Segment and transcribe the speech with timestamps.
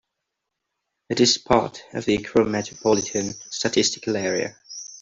[1.09, 4.57] It is part of the Akron Metropolitan Statistical Area.